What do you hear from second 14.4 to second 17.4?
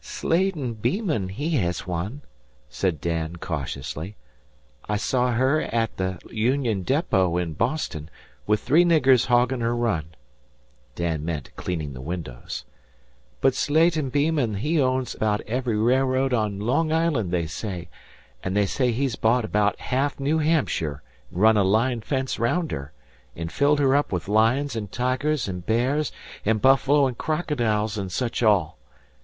he owns 'baout every railroad on Long Island,